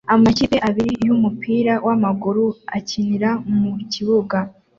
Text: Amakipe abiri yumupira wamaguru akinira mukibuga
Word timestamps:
Amakipe 0.13 0.57
abiri 0.69 0.91
yumupira 1.07 1.73
wamaguru 1.85 2.45
akinira 2.77 3.29
mukibuga 3.59 4.37